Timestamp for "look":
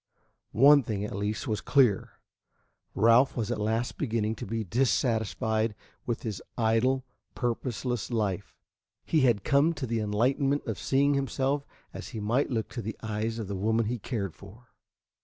12.49-12.69